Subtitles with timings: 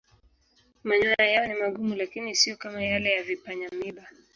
[0.83, 4.07] Manyoya yao ni magumu lakini siyo kama yale ya vipanya-miiba.